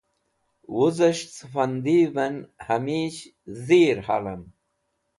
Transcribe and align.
Wuzhes̃h 0.75 1.23
ce 1.33 1.45
Fundiven 1.51 2.35
Hamish 2.65 3.21
Dheer 3.65 3.97
Halem 4.07 4.43